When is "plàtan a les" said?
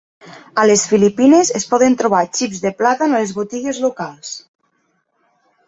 2.81-3.37